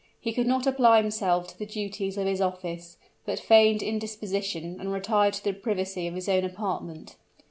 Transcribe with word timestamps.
He 0.19 0.33
could 0.33 0.47
not 0.47 0.65
apply 0.65 0.99
himself 0.99 1.45
to 1.49 1.59
the 1.59 1.65
duties 1.67 2.17
of 2.17 2.25
his 2.25 2.41
office, 2.41 2.97
but 3.23 3.39
feigned 3.39 3.83
indisposition 3.83 4.77
and 4.79 4.91
retired 4.91 5.35
to 5.35 5.43
the 5.43 5.53
privacy 5.53 6.07
of 6.07 6.15
his 6.15 6.27
own 6.27 6.43
apartment. 6.43 7.17